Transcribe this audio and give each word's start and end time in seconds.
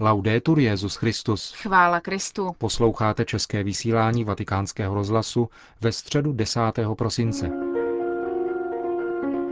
Laudetur 0.00 0.58
Jezus 0.58 0.96
Christus. 0.96 1.52
Chvála 1.52 2.00
Kristu. 2.00 2.50
Posloucháte 2.58 3.24
české 3.24 3.62
vysílání 3.62 4.24
Vatikánského 4.24 4.94
rozhlasu 4.94 5.48
ve 5.80 5.92
středu 5.92 6.32
10. 6.32 6.60
prosince. 6.98 7.50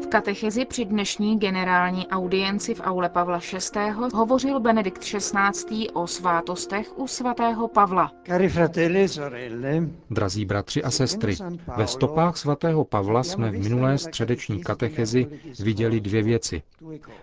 V 0.03 0.07
katechezi 0.09 0.65
při 0.65 0.85
dnešní 0.85 1.39
generální 1.39 2.09
audienci 2.09 2.75
v 2.75 2.81
aule 2.81 3.09
Pavla 3.09 3.39
VI. 3.39 3.91
hovořil 4.15 4.61
Benedikt 4.61 4.99
XVI. 4.99 5.91
o 5.91 6.07
svátostech 6.07 6.99
u 6.99 7.07
svatého 7.07 7.69
Pavla. 7.69 8.13
E 8.29 9.89
Drazí 10.11 10.45
bratři 10.45 10.83
a 10.83 10.91
sestry, 10.91 11.37
ve 11.77 11.87
stopách 11.87 12.37
svatého 12.37 12.85
Pavla 12.85 13.23
jsme 13.23 13.51
v 13.51 13.59
minulé 13.59 13.99
středeční 13.99 14.63
katechezi 14.63 15.27
viděli 15.59 16.01
dvě 16.01 16.23
věci. 16.23 16.63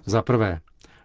Za 0.06 0.22
prvé, 0.22 0.60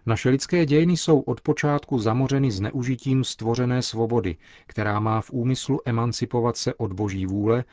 naše 0.09 0.29
lidské 0.29 0.65
dějiny 0.65 0.97
jsou 0.97 1.19
od 1.19 1.41
počátku 1.41 1.99
zamořeny 1.99 2.51
zneužitím 2.51 3.23
stvořené 3.23 3.81
svobody, 3.81 4.37
která 4.67 4.99
má 4.99 5.21
v 5.21 5.31
úmyslu 5.31 5.79
emancipovat 5.85 6.57
se 6.57 6.73
od 6.73 6.93
boží 6.93 7.25
vůle 7.25 7.63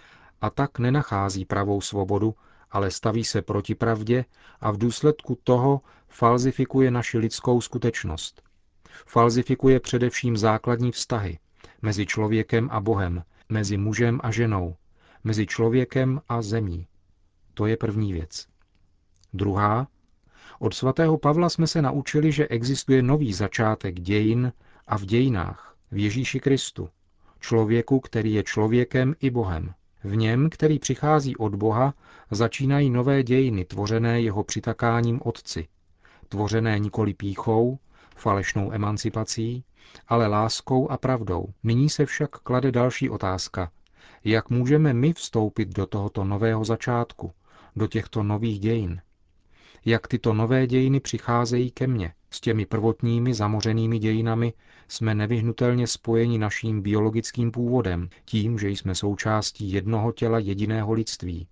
a 0.41 0.51
tak 0.51 0.79
nenachází 0.79 1.45
pravou 1.45 1.81
svobodu, 1.81 2.35
ale 2.71 2.91
staví 2.91 3.25
se 3.25 3.43
proti 3.43 3.75
pravdě 3.75 4.25
a 4.61 4.71
v 4.71 4.79
důsledku 4.79 5.39
toho 5.45 5.81
falzifikuje 6.09 6.91
naši 6.91 7.19
lidskou 7.19 7.61
skutečnost. 7.61 8.43
Falzifikuje 9.07 9.81
především 9.81 10.37
základní 10.37 10.93
vztahy 10.93 11.39
mezi 11.83 12.07
člověkem 12.07 12.69
a 12.73 12.81
Bohem, 12.81 13.23
mezi 13.49 13.77
mužem 13.77 14.21
a 14.23 14.31
ženou, 14.31 14.77
mezi 15.25 15.47
člověkem 15.47 16.21
a 16.29 16.43
zemí. 16.43 16.87
To 17.55 17.67
je 17.67 17.77
první 17.77 18.13
věc. 18.13 18.47
Druhá, 19.33 19.87
od 20.59 20.75
svatého 20.75 21.19
Pavla 21.19 21.49
jsme 21.49 21.67
se 21.67 21.83
naučili, 21.83 22.33
že 22.33 22.49
existuje 22.49 23.03
nový 23.03 23.33
začátek 23.33 24.01
dějin 24.01 24.53
a 24.87 24.99
v 24.99 25.03
dějinách, 25.03 25.77
v 25.91 25.99
Ježíši 25.99 26.41
Kristu, 26.41 26.89
člověku, 27.41 28.01
který 28.01 28.35
je 28.35 28.43
člověkem 28.43 29.15
i 29.21 29.31
Bohem. 29.31 29.75
V 30.05 30.17
něm, 30.17 30.51
který 30.51 30.79
přichází 30.79 31.37
od 31.37 31.55
Boha, 31.55 31.95
začínají 32.31 32.91
nové 32.91 33.23
dějiny, 33.23 33.65
tvořené 33.65 34.21
jeho 34.21 34.45
přitakáním 34.45 35.21
Otci. 35.25 35.69
Tvořené 36.29 36.79
nikoli 36.79 37.15
píchou, 37.15 37.79
falešnou 38.17 38.73
emancipací, 38.73 39.65
ale 40.09 40.27
láskou 40.27 40.91
a 40.91 40.97
pravdou. 40.99 41.47
Nyní 41.63 41.91
se 41.91 42.07
však 42.07 42.31
klade 42.31 42.73
další 42.73 43.11
otázka. 43.11 43.71
Jak 44.25 44.51
můžeme 44.51 44.93
my 44.93 45.13
vstoupit 45.13 45.69
do 45.69 45.87
tohoto 45.87 46.25
nového 46.25 46.65
začátku, 46.65 47.33
do 47.77 47.87
těchto 47.87 48.23
nových 48.23 48.61
dějin? 48.61 49.01
Jak 49.87 50.09
tyto 50.09 50.35
nové 50.35 50.67
dějiny 50.67 51.01
přicházejí 51.01 51.71
ke 51.71 51.87
mně. 51.87 52.13
S 52.31 52.41
těmi 52.41 52.67
prvotními 52.67 53.35
zamořenými 53.35 53.99
dějinami 53.99 54.53
jsme 54.89 55.15
nevyhnutelně 55.15 55.87
spojeni 55.87 56.39
naším 56.39 56.83
biologickým 56.83 57.51
původem, 57.53 58.09
tím, 58.25 58.59
že 58.59 58.69
jsme 58.69 58.95
součástí 58.95 59.73
jednoho 59.73 60.13
těla 60.13 60.39
jediného 60.39 60.93
lidství. 60.93 61.49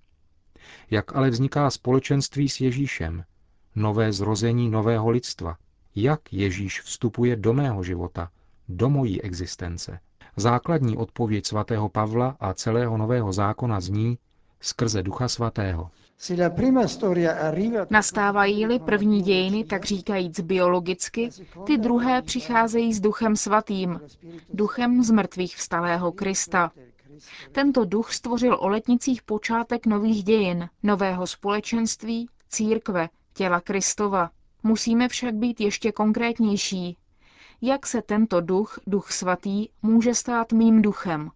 Jak 0.91 1.16
ale 1.16 1.30
vzniká 1.30 1.70
společenství 1.70 2.48
s 2.48 2.60
Ježíšem, 2.60 3.24
nové 3.74 4.12
zrození 4.12 4.70
nového 4.70 5.10
lidstva, 5.10 5.56
jak 5.94 6.32
Ježíš 6.32 6.80
vstupuje 6.80 7.36
do 7.36 7.52
mého 7.52 7.82
života, 7.82 8.30
do 8.69 8.91
mojí 8.91 9.22
existence. 9.22 10.00
Základní 10.36 10.96
odpověď 10.96 11.46
svatého 11.46 11.88
Pavla 11.88 12.36
a 12.41 12.54
celého 12.54 12.98
nového 12.98 13.32
zákona 13.32 13.80
zní 13.80 14.19
skrze 14.60 15.02
Ducha 15.02 15.28
Svatého. 15.28 15.91
Nastávají-li 17.90 18.78
první 18.78 19.22
dějiny, 19.22 19.64
tak 19.64 19.84
říkajíc 19.84 20.40
biologicky, 20.40 21.30
ty 21.66 21.78
druhé 21.78 22.22
přicházejí 22.22 22.94
s 22.94 23.00
duchem 23.00 23.36
svatým, 23.36 24.00
duchem 24.52 25.02
z 25.02 25.10
mrtvých 25.10 25.56
vstalého 25.56 26.12
Krista. 26.12 26.72
Tento 27.52 27.84
duch 27.84 28.12
stvořil 28.12 28.56
o 28.60 28.68
letnicích 28.68 29.22
počátek 29.22 29.86
nových 29.86 30.24
dějin, 30.24 30.69
nového 30.82 31.26
společenství, 31.26 32.28
církve, 32.48 33.08
těla 33.32 33.60
Kristova. 33.60 34.30
Musíme 34.62 35.08
však 35.08 35.34
být 35.34 35.60
ještě 35.60 35.92
konkrétnější. 35.92 36.97
Jak 37.62 37.86
se 37.86 38.03
tento 38.03 38.41
duch, 38.41 38.78
duch 38.86 39.12
svatý, 39.12 39.69
může 39.82 40.14
stát 40.14 40.53
mým 40.53 40.82
duchem? 40.82 41.30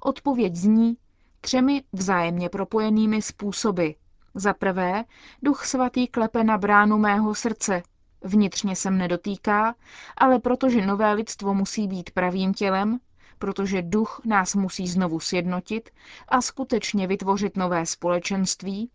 Odpověď 0.00 0.56
zní 0.56 0.96
třemi 1.42 1.82
vzájemně 1.92 2.48
propojenými 2.48 3.22
způsoby. 3.22 3.88
Za 4.34 4.54
prvé, 4.54 5.04
duch 5.42 5.66
svatý 5.66 6.08
klepe 6.08 6.44
na 6.44 6.58
bránu 6.58 6.98
mého 6.98 7.34
srdce. 7.34 7.82
Vnitřně 8.24 8.76
se 8.76 8.90
mne 8.90 9.08
dotýká, 9.08 9.74
ale 10.16 10.38
protože 10.38 10.86
nové 10.86 11.12
lidstvo 11.12 11.54
musí 11.54 11.88
být 11.88 12.10
pravým 12.10 12.54
tělem, 12.54 12.98
protože 13.38 13.82
duch 13.82 14.20
nás 14.24 14.54
musí 14.54 14.88
znovu 14.88 15.20
sjednotit 15.20 15.90
a 16.28 16.40
skutečně 16.40 17.06
vytvořit 17.06 17.56
nové 17.56 17.86
společenství, 17.86 18.90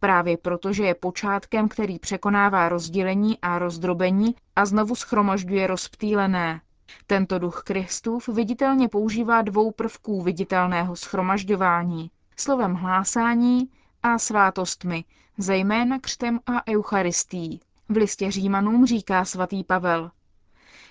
právě 0.00 0.36
protože 0.36 0.84
je 0.84 0.94
počátkem, 0.94 1.68
který 1.68 1.98
překonává 1.98 2.68
rozdělení 2.68 3.38
a 3.42 3.58
rozdrobení 3.58 4.34
a 4.56 4.66
znovu 4.66 4.94
schromažďuje 4.94 5.66
rozptýlené. 5.66 6.60
Tento 7.06 7.38
duch 7.38 7.62
Kristův 7.64 8.28
viditelně 8.28 8.88
používá 8.88 9.42
dvou 9.42 9.70
prvků 9.70 10.22
viditelného 10.22 10.96
schromažďování. 10.96 12.10
Slovem 12.36 12.74
hlásání 12.74 13.70
a 14.02 14.18
svátostmi, 14.18 15.04
zejména 15.38 15.98
křtem 15.98 16.40
a 16.46 16.68
eucharistí. 16.68 17.60
V 17.88 17.96
listě 17.96 18.30
Římanům 18.30 18.86
říká 18.86 19.24
svatý 19.24 19.64
Pavel. 19.64 20.10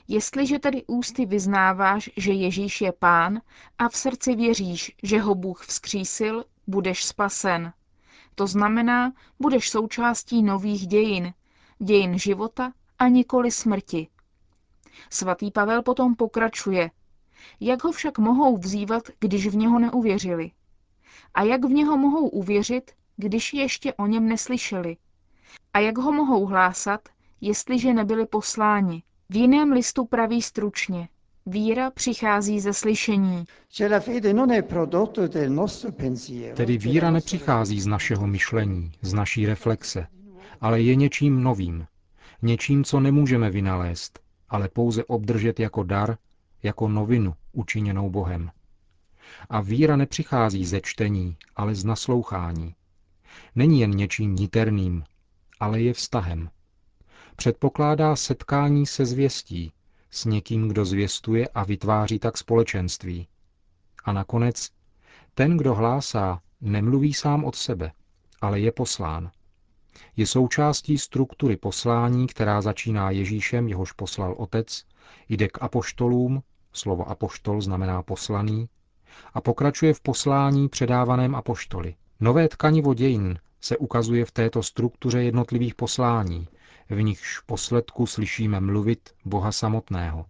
Jestliže 0.08 0.60
tedy 0.60 0.84
ústy 0.88 1.26
vyznáváš, 1.26 2.10
že 2.18 2.34
Ježíš 2.34 2.82
je 2.82 2.92
pán 2.92 3.42
a 3.78 3.90
v 3.90 3.96
srdci 3.96 4.36
věříš, 4.36 4.96
že 5.04 5.20
ho 5.20 5.36
Bůh 5.36 5.66
vzkřísil, 5.66 6.46
budeš 6.68 7.06
spasen. 7.06 7.74
To 8.36 8.48
znamená, 8.48 9.14
budeš 9.40 9.70
součástí 9.70 10.44
nových 10.44 10.88
dějin, 10.88 11.34
dějin 11.80 12.20
života 12.20 12.72
a 13.00 13.08
nikoli 13.08 13.52
smrti. 13.52 14.08
Svatý 15.10 15.52
Pavel 15.52 15.84
potom 15.84 16.16
pokračuje. 16.16 16.90
Jak 17.60 17.84
ho 17.84 17.92
však 17.92 18.18
mohou 18.18 18.58
vzývat, 18.58 19.04
když 19.20 19.48
v 19.48 19.56
něho 19.56 19.80
neuvěřili? 19.80 20.52
A 21.34 21.44
jak 21.44 21.66
v 21.66 21.70
něho 21.70 21.98
mohou 21.98 22.28
uvěřit, 22.28 22.92
když 23.18 23.54
ještě 23.54 23.94
o 23.94 24.08
něm 24.08 24.28
neslyšeli? 24.28 24.98
A 25.74 25.80
jak 25.80 25.98
ho 25.98 26.12
mohou 26.12 26.46
hlásat, 26.46 27.02
jestliže 27.42 27.94
nebyli 27.94 28.26
posláni? 28.26 29.04
V 29.30 29.36
jiném 29.36 29.72
listu 29.72 30.06
praví 30.06 30.42
stručně. 30.42 31.10
Víra 31.46 31.92
přichází 31.92 32.60
ze 32.60 32.74
slyšení. 32.74 33.46
Tedy 36.56 36.78
víra 36.78 37.12
nepřichází 37.12 37.82
z 37.82 37.88
našeho 37.88 38.28
myšlení, 38.28 38.92
z 39.02 39.14
naší 39.14 39.46
reflexe, 39.46 40.08
ale 40.62 40.82
je 40.82 40.96
něčím 40.96 41.44
novým, 41.44 41.86
něčím, 42.42 42.84
co 42.84 43.00
nemůžeme 43.00 43.50
vynalézt, 43.50 44.20
ale 44.50 44.70
pouze 44.70 45.04
obdržet 45.04 45.60
jako 45.60 45.84
dar, 45.84 46.18
jako 46.64 46.88
novinu 46.88 47.34
učiněnou 47.52 48.10
Bohem. 48.10 48.52
A 49.50 49.62
víra 49.62 49.96
nepřichází 49.96 50.66
ze 50.66 50.82
čtení, 50.82 51.38
ale 51.56 51.76
z 51.76 51.86
naslouchání. 51.86 52.76
Není 53.56 53.80
jen 53.80 53.92
něčím 53.92 54.36
niterným, 54.36 55.04
ale 55.60 55.82
je 55.82 55.94
vztahem. 55.94 56.50
Předpokládá 57.36 58.16
setkání 58.16 58.86
se 58.86 59.06
zvěstí, 59.06 59.72
s 60.12 60.26
někým, 60.26 60.68
kdo 60.68 60.86
zvěstuje 60.86 61.48
a 61.48 61.64
vytváří 61.64 62.20
tak 62.20 62.38
společenství. 62.38 63.28
A 64.04 64.14
nakonec, 64.14 64.70
ten, 65.34 65.58
kdo 65.58 65.76
hlásá, 65.76 66.42
nemluví 66.62 67.14
sám 67.14 67.44
od 67.44 67.56
sebe, 67.56 67.92
ale 68.42 68.60
je 68.60 68.72
poslán. 68.72 69.32
Je 70.18 70.28
součástí 70.28 70.98
struktury 70.98 71.58
poslání, 71.58 72.28
která 72.28 72.62
začíná 72.62 73.12
Ježíšem, 73.12 73.68
jehož 73.68 73.92
poslal 73.92 74.36
Otec, 74.38 74.86
jde 75.30 75.48
k 75.48 75.64
apoštolům, 75.64 76.44
slovo 76.74 77.10
apoštol 77.10 77.62
znamená 77.62 78.04
poslaný, 78.04 78.70
a 79.34 79.42
pokračuje 79.42 79.94
v 79.94 80.02
poslání 80.02 80.70
předávaném 80.70 81.36
apoštoli. 81.36 81.96
Nové 82.20 82.50
tkanivo 82.50 82.94
dějin 82.94 83.40
se 83.62 83.78
ukazuje 83.78 84.26
v 84.26 84.32
této 84.32 84.64
struktuře 84.64 85.24
jednotlivých 85.24 85.76
poslání, 85.76 86.48
v 86.90 87.02
nichž 87.02 87.40
posledku 87.40 88.06
slyšíme 88.06 88.60
mluvit 88.60 89.10
Boha 89.26 89.52
samotného. 89.52 90.26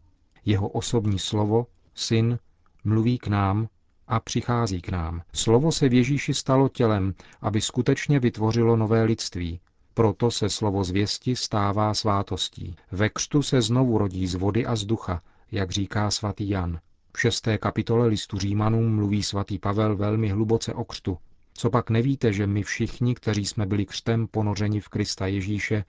Jeho 0.46 0.68
osobní 0.68 1.20
slovo, 1.20 1.68
syn, 1.96 2.40
mluví 2.84 3.18
k 3.18 3.28
nám 3.28 3.68
a 4.08 4.20
přichází 4.20 4.82
k 4.82 4.90
nám. 4.90 5.22
Slovo 5.34 5.72
se 5.72 5.90
v 5.90 5.94
Ježíši 5.94 6.34
stalo 6.34 6.70
tělem, 6.70 7.14
aby 7.42 7.62
skutečně 7.62 8.20
vytvořilo 8.20 8.76
nové 8.76 9.04
lidství. 9.04 9.60
Proto 9.98 10.32
se 10.32 10.50
slovo 10.50 10.84
zvěsti 10.84 11.36
stává 11.36 11.94
svátostí. 11.94 12.76
Ve 12.92 13.10
křtu 13.10 13.42
se 13.42 13.62
znovu 13.62 13.98
rodí 13.98 14.28
z 14.28 14.36
vody 14.36 14.66
a 14.66 14.76
z 14.76 14.86
ducha, 14.86 15.22
jak 15.52 15.72
říká 15.72 16.12
svatý 16.12 16.50
Jan. 16.50 16.80
V 17.14 17.20
šesté 17.20 17.58
kapitole 17.58 18.08
listu 18.08 18.38
Římanům 18.38 18.96
mluví 18.96 19.24
svatý 19.24 19.60
Pavel 19.60 19.96
velmi 19.96 20.30
hluboce 20.30 20.74
o 20.74 20.84
křtu. 20.84 21.18
Co 21.54 21.70
pak 21.70 21.90
nevíte, 21.90 22.34
že 22.34 22.48
my 22.48 22.64
všichni, 22.64 23.16
kteří 23.16 23.46
jsme 23.46 23.66
byli 23.66 23.86
křtem 23.86 24.28
ponořeni 24.28 24.80
v 24.80 24.90
Krista 24.90 25.28
Ježíše, 25.28 25.86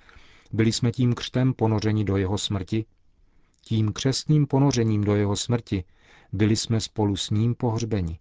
byli 0.53 0.73
jsme 0.73 0.93
tím 0.93 1.15
křtem 1.15 1.55
ponořeni 1.55 2.05
do 2.05 2.17
jeho 2.17 2.39
smrti? 2.39 2.85
Tím 3.61 3.93
křestním 3.93 4.47
ponořením 4.47 5.05
do 5.05 5.17
jeho 5.17 5.37
smrti 5.37 5.85
byli 6.33 6.57
jsme 6.57 6.81
spolu 6.81 7.17
s 7.17 7.31
ním 7.31 7.55
pohřbeni. 7.55 8.19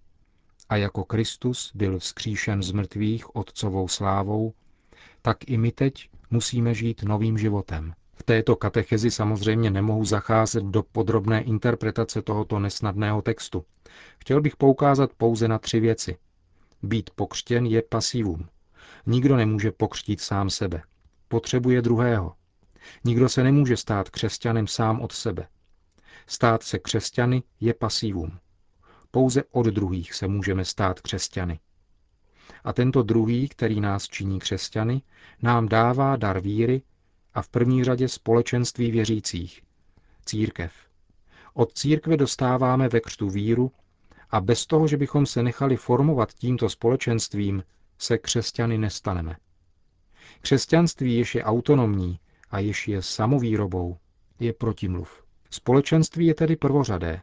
A 0.69 0.75
jako 0.75 1.03
Kristus 1.03 1.71
byl 1.75 1.99
vzkříšen 1.99 2.63
z 2.63 2.71
mrtvých 2.71 3.35
otcovou 3.35 3.87
slávou, 3.87 4.53
tak 5.27 5.49
i 5.49 5.57
my 5.57 5.71
teď 5.71 6.09
musíme 6.29 6.73
žít 6.73 7.03
novým 7.03 7.37
životem. 7.37 7.93
V 8.13 8.23
této 8.23 8.55
katechezi 8.55 9.11
samozřejmě 9.11 9.71
nemohu 9.71 10.05
zacházet 10.05 10.63
do 10.63 10.83
podrobné 10.83 11.41
interpretace 11.41 12.21
tohoto 12.21 12.59
nesnadného 12.59 13.21
textu. 13.21 13.65
Chtěl 14.19 14.41
bych 14.41 14.55
poukázat 14.55 15.11
pouze 15.17 15.47
na 15.47 15.59
tři 15.59 15.79
věci. 15.79 16.17
Být 16.83 17.09
pokřtěn 17.09 17.65
je 17.65 17.81
pasivum. 17.81 18.47
Nikdo 19.05 19.37
nemůže 19.37 19.71
pokřtít 19.71 20.21
sám 20.21 20.49
sebe. 20.49 20.81
Potřebuje 21.27 21.81
druhého. 21.81 22.33
Nikdo 23.03 23.29
se 23.29 23.43
nemůže 23.43 23.77
stát 23.77 24.09
křesťanem 24.09 24.67
sám 24.67 25.01
od 25.01 25.11
sebe. 25.11 25.47
Stát 26.27 26.63
se 26.63 26.79
křesťany 26.79 27.43
je 27.59 27.73
pasivum. 27.73 28.39
Pouze 29.11 29.43
od 29.51 29.65
druhých 29.65 30.13
se 30.13 30.27
můžeme 30.27 30.65
stát 30.65 31.01
křesťany. 31.01 31.59
A 32.63 32.73
tento 32.73 33.03
druhý, 33.03 33.49
který 33.49 33.81
nás 33.81 34.07
činí 34.07 34.39
křesťany, 34.39 35.01
nám 35.41 35.67
dává 35.67 36.15
dar 36.15 36.39
víry 36.39 36.81
a 37.33 37.41
v 37.41 37.49
první 37.49 37.83
řadě 37.83 38.07
společenství 38.07 38.91
věřících, 38.91 39.61
církev. 40.25 40.73
Od 41.53 41.73
církve 41.73 42.17
dostáváme 42.17 42.89
ve 42.89 42.99
křtu 42.99 43.29
víru 43.29 43.71
a 44.29 44.41
bez 44.41 44.65
toho, 44.65 44.87
že 44.87 44.97
bychom 44.97 45.25
se 45.25 45.43
nechali 45.43 45.75
formovat 45.75 46.33
tímto 46.33 46.69
společenstvím, 46.69 47.63
se 47.97 48.17
křesťany 48.17 48.77
nestaneme. 48.77 49.35
Křesťanství, 50.41 51.17
jež 51.17 51.35
je 51.35 51.43
autonomní 51.43 52.19
a 52.51 52.59
jež 52.59 52.87
je 52.87 53.01
samovýrobou, 53.01 53.97
je 54.39 54.53
protimluv. 54.53 55.23
Společenství 55.49 56.25
je 56.25 56.33
tedy 56.33 56.55
prvořadé, 56.55 57.21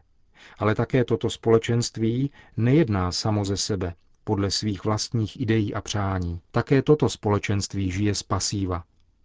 ale 0.58 0.74
také 0.74 1.04
toto 1.04 1.30
společenství 1.30 2.30
nejedná 2.56 3.12
samo 3.12 3.44
ze 3.44 3.56
sebe, 3.56 3.94
podle 4.24 4.50
svých 4.50 4.84
vlastních 4.84 5.40
ideí 5.40 5.74
a 5.74 5.80
přání. 5.80 6.40
Také 6.50 6.82
toto 6.82 7.08
společenství 7.08 7.90
žije 7.90 8.14
z 8.14 8.22
pasíva. 8.22 8.84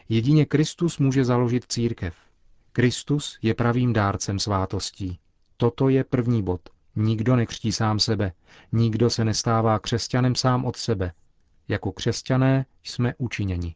Jedině 0.10 0.46
Kristus 0.46 0.98
může 0.98 1.26
založit 1.26 1.66
církev. 1.68 2.16
Kristus 2.72 3.40
je 3.42 3.54
pravým 3.54 3.94
dárcem 3.94 4.40
svátostí. 4.40 5.20
Toto 5.58 5.90
je 5.90 6.04
první 6.04 6.44
bod. 6.44 6.62
Nikdo 6.96 7.36
nekřtí 7.36 7.72
sám 7.72 8.00
sebe, 8.00 8.32
nikdo 8.72 9.10
se 9.10 9.26
nestává 9.26 9.80
křesťanem 9.80 10.36
sám 10.36 10.66
od 10.66 10.76
sebe. 10.76 11.12
Jako 11.68 11.92
křesťané 11.92 12.66
jsme 12.84 13.14
učiněni. 13.18 13.76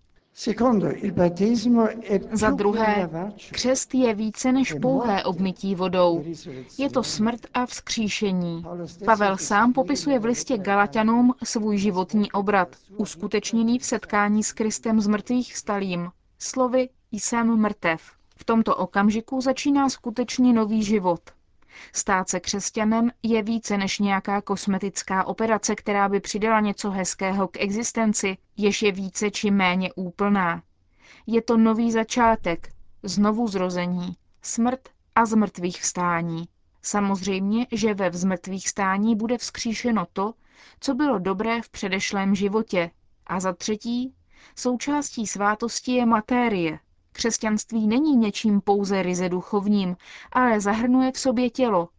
Za 2.31 2.50
druhé, 2.50 3.09
křest 3.51 3.95
je 3.95 4.13
více 4.13 4.51
než 4.51 4.74
pouhé 4.81 5.24
obmytí 5.24 5.75
vodou. 5.75 6.24
Je 6.77 6.89
to 6.89 7.03
smrt 7.03 7.41
a 7.53 7.65
vzkříšení. 7.65 8.63
Pavel 9.06 9.38
sám 9.38 9.74
popisuje 9.74 10.19
v 10.19 10.25
listě 10.25 10.57
Galatianům 10.57 11.33
svůj 11.44 11.77
životní 11.77 12.31
obrat, 12.31 12.75
uskutečněný 12.97 13.80
v 13.80 13.85
setkání 13.85 14.44
s 14.44 14.53
Kristem 14.53 15.01
z 15.01 15.07
mrtvých 15.07 15.57
stalým. 15.57 16.09
Slovy 16.39 16.89
jsem 17.12 17.57
mrtev. 17.57 18.01
V 18.35 18.44
tomto 18.44 18.75
okamžiku 18.75 19.41
začíná 19.41 19.89
skutečně 19.89 20.53
nový 20.53 20.83
život. 20.83 21.21
Stát 21.94 22.30
se 22.30 22.40
křesťanem 22.40 23.12
je 23.24 23.44
více 23.44 23.78
než 23.78 24.00
nějaká 24.00 24.42
kosmetická 24.42 25.24
operace, 25.28 25.75
která 25.75 26.10
by 26.10 26.20
přidala 26.20 26.60
něco 26.60 26.92
hezkého 26.92 27.48
k 27.48 27.58
existenci, 27.60 28.38
jež 28.58 28.81
je 28.81 28.92
více 28.92 29.31
či 29.31 29.52
méně 29.52 29.94
úplná. 29.94 30.64
Je 31.28 31.42
to 31.42 31.58
nový 31.58 31.92
začátek, 31.92 32.70
znovu 33.04 33.48
zrození, 33.48 34.18
smrt 34.42 34.90
a 35.16 35.25
zmrtvých 35.25 35.81
vstání. 35.81 36.46
Samozřejmě, 36.81 37.68
že 37.72 37.94
ve 37.94 38.10
vzmrtvých 38.10 38.69
stání 38.69 39.16
bude 39.16 39.38
vzkříšeno 39.38 40.08
to, 40.14 40.34
co 40.80 40.94
bylo 40.94 41.19
dobré 41.19 41.62
v 41.62 41.69
předešlém 41.69 42.36
životě. 42.36 42.92
A 43.28 43.40
za 43.40 43.54
třetí, 43.54 44.14
součástí 44.56 45.28
svátosti 45.28 45.92
je 45.92 46.06
matérie, 46.06 46.80
Křesťanství 47.13 47.88
není 47.88 48.15
něčím 48.15 48.62
pouze 48.62 49.04
ryze 49.04 49.30
duchovním, 49.30 49.95
ale 50.31 50.62
zahrnuje 50.62 51.12
v 51.12 51.19
sobě 51.19 51.50
tělo, 51.50 51.89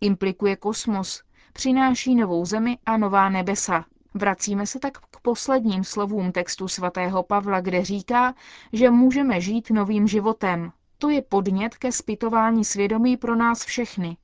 implikuje 0.00 0.56
kosmos, 0.56 1.22
přináší 1.52 2.14
novou 2.14 2.44
zemi 2.44 2.78
a 2.86 2.96
nová 2.96 3.28
nebesa. 3.28 3.84
Vracíme 4.14 4.66
se 4.66 4.78
tak 4.78 4.98
k 4.98 5.20
posledním 5.22 5.84
slovům 5.84 6.32
textu 6.32 6.68
svatého 6.68 7.22
Pavla, 7.22 7.60
kde 7.60 7.84
říká, 7.84 8.34
že 8.72 8.90
můžeme 8.90 9.40
žít 9.40 9.70
novým 9.70 10.08
životem. 10.08 10.72
To 10.98 11.08
je 11.08 11.22
podnět 11.22 11.74
ke 11.74 11.92
zpytování 11.92 12.64
svědomí 12.64 13.16
pro 13.16 13.36
nás 13.36 13.64
všechny. 13.64 14.16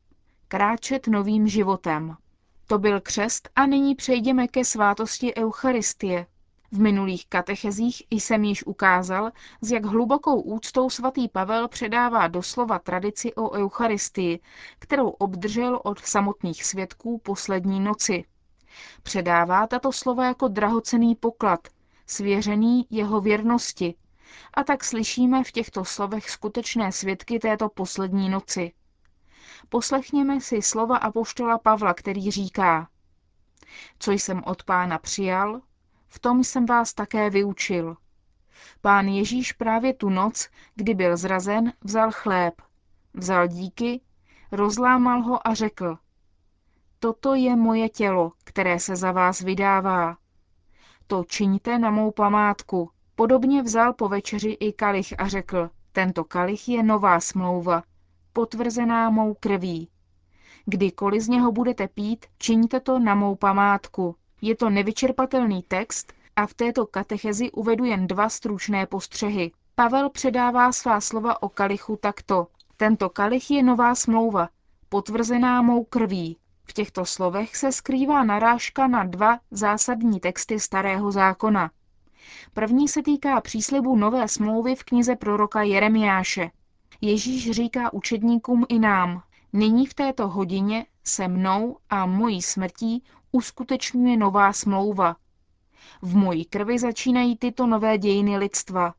Kráčet 0.48 1.06
novým 1.06 1.48
životem. 1.48 2.16
To 2.66 2.78
byl 2.78 3.00
křest 3.00 3.48
a 3.56 3.66
nyní 3.66 3.94
přejdeme 3.94 4.48
ke 4.48 4.64
svátosti 4.64 5.34
Eucharistie, 5.34 6.26
v 6.72 6.80
minulých 6.80 7.26
katechezích 7.26 8.02
jsem 8.10 8.44
již 8.44 8.66
ukázal, 8.66 9.30
s 9.60 9.72
jak 9.72 9.84
hlubokou 9.84 10.40
úctou 10.40 10.90
svatý 10.90 11.28
Pavel 11.28 11.69
předává 11.69 12.28
doslova 12.28 12.78
tradici 12.78 13.34
o 13.34 13.50
Eucharistii, 13.50 14.40
kterou 14.78 15.08
obdržel 15.08 15.80
od 15.84 16.04
samotných 16.04 16.64
svědků 16.64 17.19
poslední 17.19 17.80
noci. 17.80 18.24
Předává 19.02 19.66
tato 19.66 19.92
slova 19.92 20.24
jako 20.24 20.48
drahocený 20.48 21.14
poklad, 21.14 21.69
svěřený 22.06 22.86
jeho 22.90 23.20
věrnosti. 23.20 23.94
A 24.54 24.64
tak 24.64 24.84
slyšíme 24.84 25.44
v 25.44 25.52
těchto 25.52 25.84
slovech 25.84 26.30
skutečné 26.30 26.92
svědky 26.92 27.38
této 27.38 27.69
poslední 27.69 28.28
noci. 28.28 28.72
Poslechněme 29.69 30.40
si 30.40 30.62
slova 30.62 30.96
apoštola 30.96 31.58
Pavla, 31.58 31.94
který 31.94 32.30
říká, 32.30 32.88
co 33.98 34.12
jsem 34.12 34.42
od 34.46 34.62
pána 34.62 34.98
přijal, 34.98 35.60
v 36.12 36.18
tom 36.18 36.44
jsem 36.44 36.66
vás 36.66 36.94
také 36.94 37.30
vyučil. 37.30 37.96
Pán 38.80 39.08
Ježíš 39.08 39.52
právě 39.52 39.94
tu 39.94 40.10
noc, 40.10 40.48
kdy 40.74 40.94
byl 40.94 41.16
zrazen, 41.16 41.72
vzal 41.84 42.10
chléb, 42.12 42.54
vzal 43.14 43.46
díky, 43.46 44.00
rozlámal 44.52 45.22
ho 45.22 45.46
a 45.46 45.54
řekl, 45.54 45.98
toto 46.98 47.34
je 47.34 47.56
moje 47.56 47.88
tělo, 47.88 48.32
které 48.44 48.80
se 48.80 48.96
za 48.96 49.12
vás 49.12 49.40
vydává. 49.40 50.16
To 51.06 51.24
čiňte 51.24 51.78
na 51.78 51.90
mou 51.90 52.10
památku. 52.10 52.90
Podobně 53.14 53.62
vzal 53.62 53.92
po 53.92 54.08
večeři 54.08 54.50
i 54.50 54.72
kalich 54.72 55.14
a 55.18 55.28
řekl, 55.28 55.70
tento 55.92 56.24
kalich 56.24 56.68
je 56.68 56.82
nová 56.82 57.20
smlouva, 57.20 57.82
potvrzená 58.32 59.10
mou 59.10 59.34
krví. 59.34 59.88
Kdykoliv 60.64 61.22
z 61.22 61.28
něho 61.28 61.52
budete 61.52 61.88
pít, 61.88 62.26
čiňte 62.38 62.81
to 62.81 62.98
na 62.98 63.14
mou 63.14 63.36
památku. 63.36 64.16
Je 64.44 64.56
to 64.56 64.70
nevyčerpatelný 64.70 65.63
text 65.63 66.13
a 66.37 66.46
v 66.46 66.55
této 66.55 66.87
katechezi 66.87 67.51
uvedu 67.51 67.84
jen 67.84 68.06
dva 68.06 68.29
stručné 68.29 68.87
postřehy. 68.87 69.53
Pavel 69.75 70.11
předává 70.11 70.72
svá 70.72 71.01
slova 71.01 71.43
o 71.43 71.49
kalichu 71.49 71.96
takto. 71.96 72.46
Tento 72.77 73.11
kalich 73.11 73.51
je 73.51 73.63
nová 73.63 73.94
smlouva, 73.94 74.49
potvrzená 74.89 75.63
mou 75.63 75.84
krví. 75.84 76.37
V 76.65 76.72
těchto 76.72 77.05
slovech 77.05 77.56
se 77.56 77.72
skrývá 77.72 78.25
narážka 78.25 78.87
na 78.87 79.05
dva 79.05 79.39
zásadní 79.51 80.20
texty 80.20 80.61
Starého 80.61 81.13
zákona. 81.13 81.70
První 82.55 82.89
se 82.89 83.03
týká 83.03 83.41
příslibu 83.41 83.96
nové 83.96 84.29
smlouvy 84.29 84.75
v 84.75 84.84
knize 84.84 85.17
proroka 85.17 85.63
Jeremiáše. 85.63 86.51
Ježíš 87.01 87.51
říká 87.51 87.93
učedníkům 87.93 88.67
i 88.69 88.79
nám, 88.79 89.22
nyní 89.52 89.86
v 89.86 89.94
této 89.94 90.28
hodině 90.28 90.86
se 91.04 91.28
mnou 91.28 91.76
a 91.90 92.06
mojí 92.06 92.42
smrtí 92.42 93.04
uskutečňuje 93.32 94.16
nová 94.16 94.52
smlouva. 94.52 95.16
V 96.02 96.16
mojí 96.16 96.44
krvi 96.44 96.78
začínají 96.78 97.36
tyto 97.36 97.66
nové 97.66 97.98
dějiny 97.98 98.38
lidstva. 98.38 98.94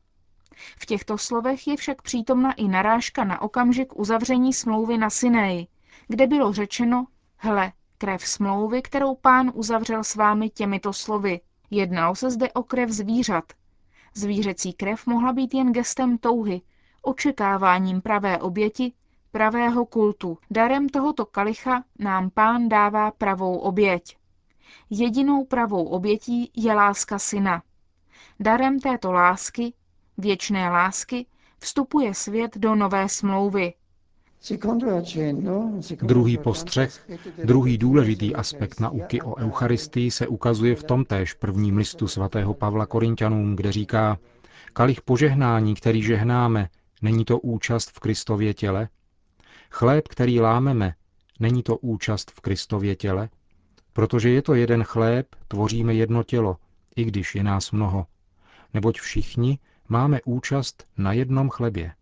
V 0.79 0.85
těchto 0.85 1.17
slovech 1.17 1.67
je 1.67 1.77
však 1.77 2.01
přítomna 2.01 2.53
i 2.53 2.67
narážka 2.67 3.23
na 3.23 3.41
okamžik 3.41 3.99
uzavření 3.99 4.53
smlouvy 4.53 4.97
na 4.97 5.09
Sineji, 5.09 5.67
kde 6.07 6.27
bylo 6.27 6.53
řečeno, 6.53 7.05
hle, 7.37 7.71
krev 7.97 8.27
smlouvy, 8.27 8.81
kterou 8.81 9.15
pán 9.15 9.51
uzavřel 9.55 10.03
s 10.03 10.15
vámi 10.15 10.49
těmito 10.49 10.93
slovy. 10.93 11.39
Jednalo 11.71 12.15
se 12.15 12.31
zde 12.31 12.51
o 12.51 12.63
krev 12.63 12.89
zvířat. 12.89 13.43
Zvířecí 14.13 14.73
krev 14.73 15.07
mohla 15.07 15.33
být 15.33 15.53
jen 15.53 15.71
gestem 15.73 16.17
touhy, 16.17 16.61
očekáváním 17.01 18.01
pravé 18.01 18.37
oběti, 18.37 18.93
pravého 19.33 19.85
kultu. 19.85 20.37
Darem 20.51 20.89
tohoto 20.89 21.25
kalicha 21.25 21.83
nám 21.99 22.29
pán 22.29 22.69
dává 22.69 23.11
pravou 23.11 23.57
oběť. 23.57 24.17
Jedinou 24.89 25.45
pravou 25.45 25.85
obětí 25.85 26.51
je 26.55 26.73
láska 26.73 27.19
syna. 27.19 27.63
Darem 28.39 28.79
této 28.79 29.11
lásky, 29.11 29.73
věčné 30.17 30.69
lásky, 30.69 31.25
vstupuje 31.59 32.13
svět 32.13 32.57
do 32.57 32.75
nové 32.75 33.09
smlouvy. 33.09 33.73
Druhý 36.01 36.37
postřeh, 36.37 37.07
druhý 37.43 37.77
důležitý 37.77 38.35
aspekt 38.35 38.79
nauky 38.79 39.21
o 39.21 39.35
Eucharistii 39.35 40.11
se 40.11 40.27
ukazuje 40.27 40.75
v 40.75 40.83
tomtéž 40.83 41.33
prvním 41.33 41.77
listu 41.77 42.07
svatého 42.07 42.53
Pavla 42.53 42.85
Korintianům, 42.85 43.55
kde 43.55 43.71
říká, 43.71 44.17
kalich 44.73 45.01
požehnání, 45.01 45.75
který 45.75 46.03
žehnáme, 46.03 46.69
není 47.01 47.25
to 47.25 47.39
účast 47.39 47.89
v 47.89 47.99
Kristově 47.99 48.53
těle? 48.53 48.89
Chléb, 49.75 50.07
který 50.07 50.39
lámeme, 50.39 50.93
není 51.39 51.63
to 51.63 51.77
účast 51.77 52.31
v 52.31 52.41
Kristově 52.41 52.95
těle? 52.95 53.29
Protože 53.93 54.29
je 54.29 54.41
to 54.41 54.53
jeden 54.53 54.83
chléb, 54.83 55.35
tvoříme 55.47 55.93
jedno 55.93 56.23
tělo, 56.23 56.57
i 56.95 57.03
když 57.03 57.35
je 57.35 57.43
nás 57.43 57.71
mnoho. 57.71 58.05
Neboť 58.73 58.99
všichni 58.99 59.59
máme 59.89 60.19
účast 60.25 60.87
na 60.97 61.13
jednom 61.13 61.49
chlebě. 61.49 61.93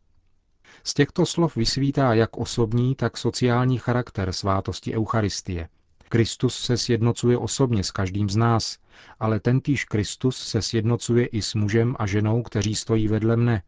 Z 0.83 0.93
těchto 0.93 1.25
slov 1.25 1.55
vysvítá 1.55 2.13
jak 2.13 2.37
osobní, 2.37 2.95
tak 2.95 3.17
sociální 3.17 3.77
charakter 3.77 4.33
svátosti 4.33 4.95
Eucharistie. 4.95 5.69
Kristus 6.09 6.59
se 6.59 6.77
sjednocuje 6.77 7.37
osobně 7.37 7.83
s 7.83 7.91
každým 7.91 8.29
z 8.29 8.35
nás, 8.35 8.77
ale 9.19 9.39
tentýž 9.39 9.85
Kristus 9.85 10.37
se 10.37 10.61
sjednocuje 10.61 11.25
i 11.25 11.41
s 11.41 11.55
mužem 11.55 11.95
a 11.99 12.07
ženou, 12.07 12.43
kteří 12.43 12.75
stojí 12.75 13.07
vedle 13.07 13.35
mne 13.35 13.63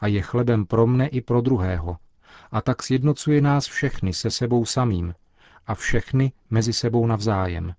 a 0.00 0.06
je 0.06 0.22
chlebem 0.22 0.66
pro 0.66 0.86
mne 0.86 1.08
i 1.08 1.20
pro 1.20 1.40
druhého. 1.40 1.96
A 2.50 2.60
tak 2.62 2.82
sjednocuje 2.82 3.40
nás 3.40 3.66
všechny 3.66 4.12
se 4.12 4.30
sebou 4.30 4.64
samým 4.64 5.14
a 5.66 5.74
všechny 5.74 6.32
mezi 6.50 6.72
sebou 6.72 7.06
navzájem. 7.06 7.74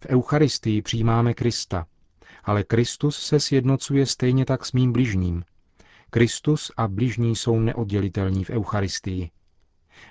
V 0.00 0.06
Eucharistii 0.06 0.82
přijímáme 0.82 1.34
Krista, 1.34 1.86
ale 2.44 2.64
Kristus 2.64 3.18
se 3.18 3.40
sjednocuje 3.40 4.06
stejně 4.06 4.44
tak 4.44 4.66
s 4.66 4.72
mým 4.72 4.92
bližním. 4.92 5.44
Kristus 6.10 6.72
a 6.76 6.88
bližní 6.88 7.36
jsou 7.36 7.60
neoddělitelní 7.60 8.44
v 8.44 8.50
Eucharistii. 8.50 9.30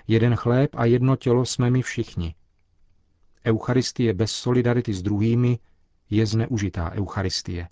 Jeden 0.08 0.36
chléb 0.36 0.70
a 0.74 0.84
jedno 0.84 1.16
tělo 1.16 1.44
jsme 1.44 1.70
my 1.70 1.82
všichni. 1.82 2.34
Eucharistie 3.44 4.14
bez 4.14 4.30
solidarity 4.32 4.94
s 4.94 5.02
druhými 5.02 5.58
je 6.10 6.26
zneužitá 6.26 6.90
Eucharistie. 6.92 7.68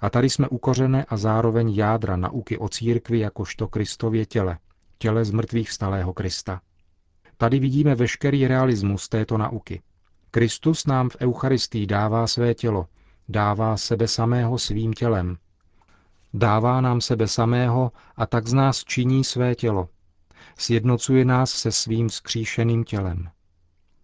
A 0.00 0.10
tady 0.10 0.30
jsme 0.30 0.48
ukořené 0.48 1.04
a 1.04 1.16
zároveň 1.16 1.74
jádra 1.74 2.16
nauky 2.16 2.58
o 2.58 2.68
církvi 2.68 3.18
jakožto 3.18 3.68
Kristově 3.68 4.26
těle, 4.26 4.58
těle 5.00 5.24
z 5.24 5.30
mrtvých 5.30 5.70
vstalého 5.70 6.12
Krista. 6.12 6.60
Tady 7.36 7.58
vidíme 7.58 7.94
veškerý 7.94 8.46
realismus 8.46 9.08
této 9.08 9.38
nauky. 9.38 9.82
Kristus 10.30 10.86
nám 10.86 11.08
v 11.08 11.16
Eucharistii 11.20 11.86
dává 11.86 12.26
své 12.26 12.54
tělo, 12.54 12.86
dává 13.28 13.76
sebe 13.76 14.08
samého 14.08 14.58
svým 14.58 14.92
tělem. 14.92 15.36
Dává 16.34 16.80
nám 16.80 17.00
sebe 17.00 17.28
samého 17.28 17.92
a 18.16 18.26
tak 18.26 18.46
z 18.46 18.52
nás 18.52 18.84
činí 18.84 19.24
své 19.24 19.54
tělo. 19.54 19.88
Sjednocuje 20.58 21.24
nás 21.24 21.50
se 21.50 21.72
svým 21.72 22.10
skříšeným 22.10 22.84
tělem. 22.84 23.28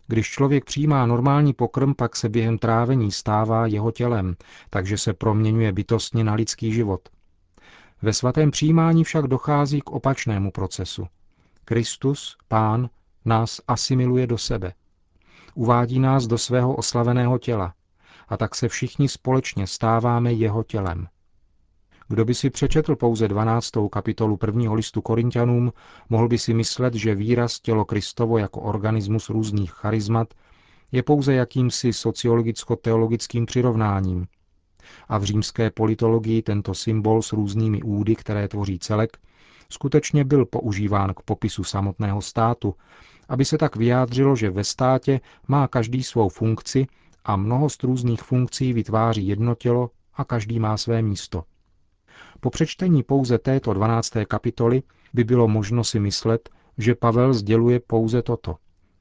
Když 0.07 0.31
člověk 0.31 0.65
přijímá 0.65 1.07
normální 1.07 1.53
pokrm, 1.53 1.95
pak 1.95 2.17
se 2.17 2.29
během 2.29 2.59
trávení 2.59 3.12
stává 3.12 3.67
jeho 3.67 3.91
tělem, 3.91 4.37
takže 4.71 4.99
se 4.99 5.12
proměňuje 5.12 5.73
bytostně 5.73 6.25
na 6.25 6.35
lidský 6.35 6.73
život. 6.73 7.09
Ve 8.03 8.12
svatém 8.12 8.50
přijímání 8.50 9.05
však 9.05 9.26
dochází 9.26 9.81
k 9.81 9.91
opačnému 9.91 10.50
procesu. 10.50 11.07
Kristus, 11.65 12.37
Pán, 12.49 12.91
nás 13.25 13.61
asimiluje 13.69 14.26
do 14.26 14.38
sebe. 14.38 14.73
Uvádí 15.55 15.99
nás 15.99 16.26
do 16.26 16.38
svého 16.38 16.76
oslaveného 16.76 17.38
těla 17.38 17.75
a 18.29 18.37
tak 18.37 18.55
se 18.55 18.69
všichni 18.69 19.09
společně 19.09 19.67
stáváme 19.67 20.33
jeho 20.33 20.62
tělem. 20.62 21.09
Kdo 22.09 22.25
by 22.25 22.35
si 22.35 22.50
přečetl 22.50 22.97
pouze 22.97 23.29
12. 23.29 23.71
kapitolu 23.93 24.37
prvního 24.37 24.75
listu 24.75 25.00
Korintianům, 25.00 25.73
mohl 26.09 26.29
by 26.29 26.38
si 26.38 26.55
myslet, 26.55 26.95
že 26.95 27.15
výraz 27.15 27.61
tělo 27.61 27.85
Kristovo 27.85 28.38
jako 28.38 28.61
organismus 28.61 29.29
různých 29.29 29.73
charizmat 29.73 30.35
je 30.93 31.03
pouze 31.03 31.35
jakýmsi 31.35 31.93
sociologicko-teologickým 31.93 33.47
přirovnáním. 33.47 34.26
A 35.09 35.19
v 35.19 35.25
římské 35.25 35.71
politologii 35.71 36.43
tento 36.43 36.75
symbol 36.75 37.23
s 37.23 37.33
různými 37.33 37.83
údy, 37.83 38.16
které 38.16 38.49
tvoří 38.49 38.78
celek, 38.78 39.16
skutečně 39.69 40.25
byl 40.25 40.47
používán 40.47 41.14
k 41.14 41.21
popisu 41.21 41.64
samotného 41.64 42.23
státu, 42.23 42.75
aby 43.28 43.45
se 43.45 43.59
tak 43.59 43.76
vyjádřilo, 43.76 44.37
že 44.37 44.50
ve 44.50 44.64
státě 44.64 45.21
má 45.49 45.69
každý 45.69 46.02
svou 46.02 46.28
funkci 46.28 46.87
a 47.25 47.37
mnoho 47.37 47.69
z 47.71 47.83
různých 47.83 48.23
funkcí 48.23 48.73
vytváří 48.73 49.26
jedno 49.28 49.55
tělo 49.55 49.90
a 50.14 50.25
každý 50.25 50.59
má 50.59 50.76
své 50.76 51.02
místo. 51.02 51.45
Po 52.40 52.50
přečtení 52.50 53.02
pouze 53.02 53.38
této 53.38 53.75
12. 53.75 54.12
kapitoly 54.28 54.83
by 55.14 55.25
bylo 55.25 55.49
možno 55.49 55.85
si 55.85 56.00
myslet, 56.00 56.49
že 56.78 56.95
Pavel 56.95 57.35
sděluje 57.35 57.81
pouze 57.81 58.23
toto 58.23 58.57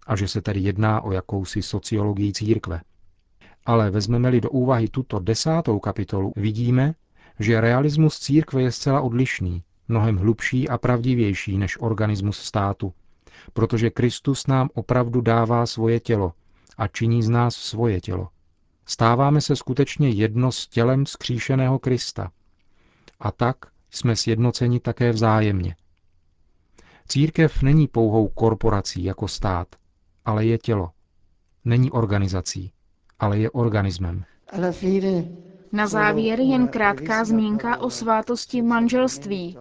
a 0.07 0.15
že 0.15 0.27
se 0.27 0.41
tedy 0.41 0.59
jedná 0.59 1.01
o 1.01 1.11
jakousi 1.11 1.61
sociologii 1.61 2.33
církve. 2.33 2.81
Ale 3.65 3.91
vezmeme-li 3.91 4.41
do 4.41 4.49
úvahy 4.49 4.87
tuto 4.87 5.19
desátou 5.19 5.79
kapitolu, 5.79 6.33
vidíme, 6.35 6.95
že 7.39 7.61
realismus 7.61 8.19
církve 8.19 8.61
je 8.61 8.71
zcela 8.71 9.01
odlišný, 9.01 9.63
mnohem 9.87 10.17
hlubší 10.17 10.69
a 10.69 10.77
pravdivější 10.77 11.57
než 11.57 11.81
organismus 11.81 12.37
státu, 12.39 12.93
protože 13.53 13.89
Kristus 13.89 14.47
nám 14.47 14.69
opravdu 14.73 15.21
dává 15.21 15.65
svoje 15.65 15.99
tělo 15.99 16.33
a 16.77 16.87
činí 16.87 17.23
z 17.23 17.29
nás 17.29 17.55
svoje 17.55 18.01
tělo. 18.01 18.29
Stáváme 18.85 19.41
se 19.41 19.55
skutečně 19.55 20.09
jedno 20.09 20.51
s 20.51 20.67
tělem 20.67 21.05
skříšeného 21.05 21.79
Krista, 21.79 22.31
a 23.19 23.31
tak 23.31 23.57
jsme 23.91 24.15
sjednoceni 24.15 24.79
také 24.79 25.11
vzájemně. 25.11 25.75
Církev 27.07 27.61
není 27.61 27.87
pouhou 27.87 28.27
korporací 28.27 29.03
jako 29.03 29.27
stát, 29.27 29.67
ale 30.25 30.45
je 30.45 30.57
tělo. 30.57 30.91
Není 31.65 31.91
organizací, 31.91 32.71
ale 33.19 33.39
je 33.39 33.51
organismem. 33.51 34.25
Na 35.71 35.87
závěr 35.87 36.39
jen 36.39 36.67
krátká 36.67 37.25
zmínka 37.25 37.77
o 37.77 37.89
svátosti 37.89 38.61
manželství. 38.61 39.57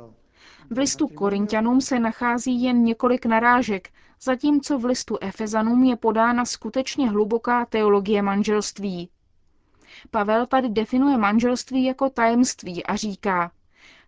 V 0.70 0.78
listu 0.78 1.08
Korintianům 1.08 1.80
se 1.80 1.98
nachází 1.98 2.62
jen 2.62 2.84
několik 2.84 3.26
narážek, 3.26 3.88
zatímco 4.22 4.78
v 4.78 4.84
listu 4.84 5.18
Efezanům 5.20 5.84
je 5.84 5.96
podána 5.96 6.44
skutečně 6.44 7.10
hluboká 7.10 7.66
teologie 7.66 8.22
manželství. 8.22 9.10
Pavel 10.10 10.46
tady 10.46 10.68
definuje 10.68 11.16
manželství 11.18 11.84
jako 11.84 12.10
tajemství 12.10 12.84
a 12.84 12.96
říká, 12.96 13.52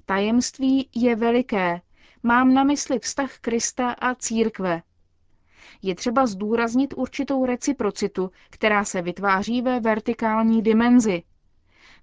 tajemství 0.07 0.89
je 0.95 1.17
veliké, 1.17 1.81
mám 2.23 2.55
na 2.55 2.65
mysli 2.65 2.99
vztah 2.99 3.39
Krista 3.41 3.91
a 3.91 4.15
církve. 4.15 4.83
Je 5.83 5.95
třeba 5.95 6.27
zdůraznit 6.27 6.95
určitou 6.97 7.47
reciprocitu, 7.47 8.31
která 8.51 8.85
se 8.85 9.03
vytváří 9.03 9.63
ve 9.63 9.81
vertikální 9.81 10.63
dimenzi. 10.63 11.23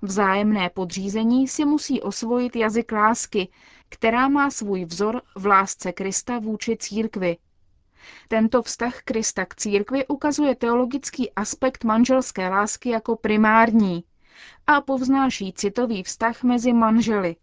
Vzájemné 0.02 0.70
podřízení 0.70 1.48
si 1.48 1.66
musí 1.66 2.02
osvojit 2.02 2.56
jazyk 2.56 2.92
lásky, 2.92 3.50
která 3.90 4.28
má 4.28 4.52
svůj 4.52 4.86
vzor 4.86 5.22
v 5.36 5.46
lásce 5.46 5.92
Krista 5.92 6.40
vůči 6.40 6.78
církvi. 6.78 7.38
Tento 8.28 8.62
vztah 8.62 9.02
Krista 9.02 9.46
k 9.46 9.56
církvi 9.56 10.08
ukazuje 10.08 10.56
teologický 10.56 11.32
aspekt 11.32 11.84
manželské 11.84 12.50
lásky 12.50 12.90
jako 12.90 13.16
primární 13.16 14.04
a 14.68 14.82
povznáší 14.82 15.54
citový 15.54 16.04
vztah 16.04 16.44
mezi 16.44 16.74
manželi. 16.74 17.36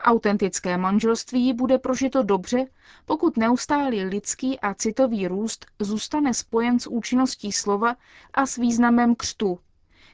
Autentické 0.00 0.76
manželství 0.78 1.52
bude 1.52 1.78
prožito 1.78 2.22
dobře, 2.22 2.66
pokud 3.04 3.36
neustálý 3.36 4.04
lidský 4.04 4.60
a 4.60 4.74
citový 4.74 5.28
růst 5.28 5.66
zůstane 5.78 6.34
spojen 6.34 6.80
s 6.80 6.86
účinností 6.86 7.52
slova 7.52 7.96
a 8.34 8.46
s 8.46 8.56
významem 8.56 9.14
křtu. 9.14 9.58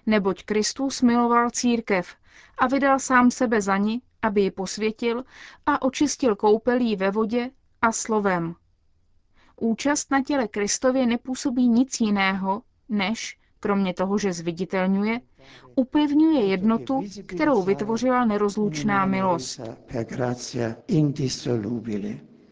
Neboť 0.06 0.44
Kristus 0.44 1.02
miloval 1.02 1.50
církev 1.50 2.14
a 2.58 2.66
vydal 2.66 2.98
sám 2.98 3.30
sebe 3.30 3.60
za 3.60 3.76
ní, 3.76 4.02
aby 4.22 4.40
ji 4.40 4.50
posvětil 4.50 5.24
a 5.66 5.82
očistil 5.82 6.36
koupelí 6.36 6.96
ve 6.96 7.10
vodě 7.10 7.50
a 7.82 7.92
slovem. 7.92 8.54
Účast 9.56 10.10
na 10.10 10.22
těle 10.22 10.48
Kristově 10.48 11.06
nepůsobí 11.06 11.68
nic 11.68 12.00
jiného, 12.00 12.62
než, 12.88 13.38
kromě 13.60 13.94
toho, 13.94 14.18
že 14.18 14.32
zviditelňuje, 14.32 15.20
upevňuje 15.74 16.44
jednotu, 16.46 17.02
kterou 17.26 17.62
vytvořila 17.62 18.24
nerozlučná 18.24 19.06
milost. 19.06 19.60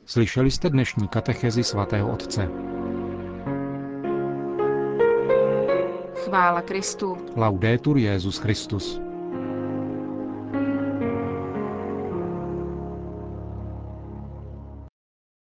Slyšeli 0.06 0.50
jste 0.50 0.70
dnešní 0.70 1.08
katechezi 1.08 1.64
svatého 1.64 2.12
otce. 2.12 2.48
Chvála 6.14 6.62
Kristu. 6.62 7.16
Laudetur 7.36 7.98
Jezus 7.98 8.38
Christus. 8.38 9.07